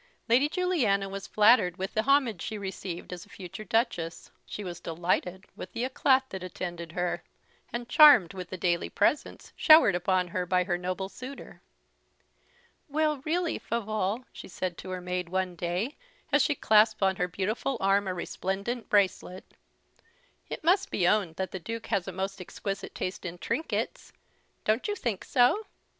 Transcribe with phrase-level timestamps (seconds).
[0.27, 4.79] Lady Juliana was flattered with the homage she received as a future Duchess; she was
[4.79, 7.21] delighted with the éclat that attended her,
[7.71, 11.61] and charmed with the daily presents showered upon her by her noble suitor.
[12.89, 15.97] "Well, really, Favolle," said she to her maid, one day,
[16.31, 19.45] as she clasped on her beautiful arm a resplendent bracelet,
[20.49, 24.11] "it must be owned the Duke has a most exquisite taste in trinkets;
[24.65, 25.67] don't you think so?